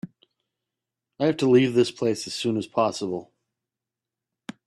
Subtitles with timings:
[1.19, 3.31] I have to leave this place as soon as possible.